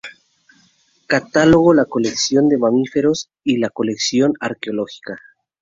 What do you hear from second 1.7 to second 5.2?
la colección de mamíferos y la colección arqueológica.